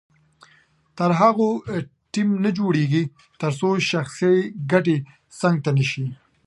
تر 0.97 1.11
هغو 1.19 1.49
ټیم 2.13 2.29
نه 2.45 2.51
جوړیږي 2.57 3.03
تر 3.41 3.51
څو 3.59 3.69
شخصي 3.91 4.33
ګټې 4.71 4.97
څنګ 5.39 5.55
ته 5.65 5.71
نه 5.77 5.85
شي. 5.91 6.05